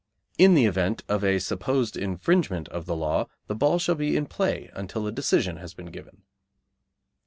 In 0.39 0.55
the 0.55 0.65
event 0.65 1.03
of 1.07 1.23
a 1.23 1.37
supposed 1.37 1.95
infringement 1.95 2.67
of 2.69 2.87
the 2.87 2.95
laws 2.95 3.27
the 3.45 3.53
ball 3.53 3.77
shall 3.77 3.93
be 3.93 4.17
in 4.17 4.25
play 4.25 4.71
until 4.73 5.05
a 5.05 5.11
decision 5.11 5.57
has 5.57 5.75
been 5.75 5.91
given. 5.91 6.23